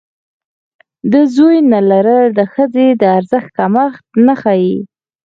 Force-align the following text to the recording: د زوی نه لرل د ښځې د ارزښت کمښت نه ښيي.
د 1.11 1.13
زوی 1.35 1.57
نه 1.71 1.79
لرل 1.89 2.25
د 2.37 2.39
ښځې 2.53 2.87
د 3.01 3.03
ارزښت 3.17 3.49
کمښت 3.57 4.03
نه 4.25 4.33
ښيي. 4.41 4.75